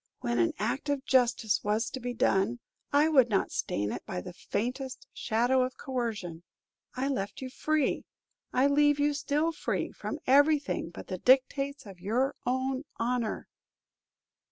When 0.21 0.39
an 0.39 0.53
act 0.57 0.89
of 0.89 1.05
justice 1.05 1.63
was 1.63 1.91
to 1.91 1.99
be 1.99 2.11
done, 2.11 2.57
I 2.91 3.07
would 3.07 3.29
not 3.29 3.51
stain 3.51 3.91
it 3.91 4.03
by 4.03 4.19
the 4.19 4.33
faintest 4.33 5.05
shadow 5.13 5.61
of 5.61 5.77
coercion. 5.77 6.41
I 6.95 7.07
left 7.07 7.39
you 7.39 7.51
free, 7.51 8.05
I 8.51 8.65
leave 8.65 8.97
you 8.99 9.13
still 9.13 9.51
free, 9.51 9.91
from 9.91 10.17
everything 10.25 10.89
but 10.89 11.05
the 11.05 11.19
dictates 11.19 11.85
of 11.85 11.99
your 11.99 12.33
own 12.47 12.83
honor." 12.97 13.47